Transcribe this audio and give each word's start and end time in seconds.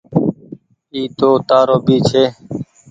اي 0.93 1.01
تو 1.17 1.29
تآرو 1.49 1.77
ڀي 1.85 1.97
ڇي۔ 2.09 2.23